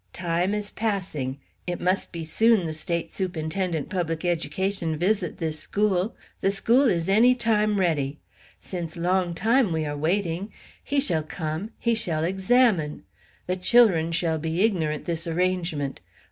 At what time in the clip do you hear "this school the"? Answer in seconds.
5.37-6.49